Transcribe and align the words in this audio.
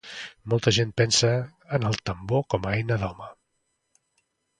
Molta 0.51 0.71
gent 0.77 0.93
pensa 1.01 1.29
en 1.79 1.85
el 1.89 1.99
tambor 2.11 2.41
com 2.55 2.65
a 2.71 2.73
eina 2.79 2.97
d'home. 3.05 3.29